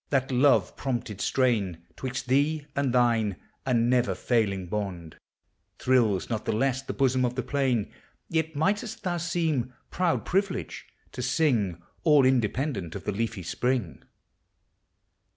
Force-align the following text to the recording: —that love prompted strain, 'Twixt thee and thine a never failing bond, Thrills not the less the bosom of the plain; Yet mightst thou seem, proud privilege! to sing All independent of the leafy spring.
—that 0.09 0.31
love 0.31 0.75
prompted 0.75 1.21
strain, 1.21 1.77
'Twixt 1.95 2.25
thee 2.27 2.65
and 2.75 2.91
thine 2.91 3.35
a 3.67 3.73
never 3.75 4.15
failing 4.15 4.65
bond, 4.65 5.15
Thrills 5.77 6.27
not 6.27 6.45
the 6.45 6.51
less 6.51 6.81
the 6.81 6.91
bosom 6.91 7.23
of 7.23 7.35
the 7.35 7.43
plain; 7.43 7.91
Yet 8.27 8.55
mightst 8.55 9.03
thou 9.03 9.17
seem, 9.17 9.75
proud 9.91 10.25
privilege! 10.25 10.87
to 11.11 11.21
sing 11.21 11.83
All 12.03 12.25
independent 12.25 12.95
of 12.95 13.03
the 13.03 13.11
leafy 13.11 13.43
spring. 13.43 14.01